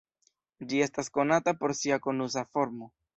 Ĝi 0.71 0.79
estas 0.85 1.11
konata 1.17 1.53
por 1.59 1.75
sia 1.83 1.99
konusa 2.09 2.45
formo. 2.57 2.89